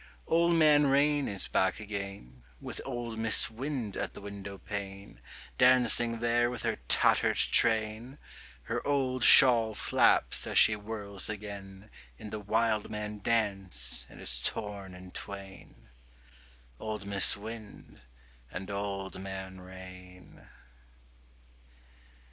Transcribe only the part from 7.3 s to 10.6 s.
train: Her old shawl flaps as